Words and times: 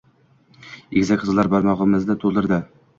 Egizak 0.97 1.23
qizlar 1.27 1.53
bag`rimizni 1.55 2.21
to`ldirdi 2.27 2.65